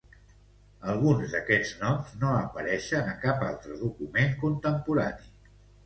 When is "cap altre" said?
3.29-3.79